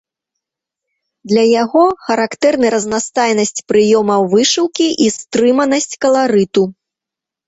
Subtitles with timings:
[1.31, 6.63] Для яго характэрны разнастайнасць прыёмаў вышыўкі і стрыманасць каларыту.